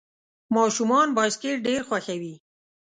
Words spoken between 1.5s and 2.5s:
ډېر خوښوي.